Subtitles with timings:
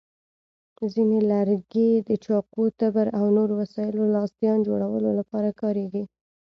[0.93, 6.03] ځینې لرګي د چاقو، تبر، او نورو وسایلو لاستیان جوړولو لپاره کارېږي.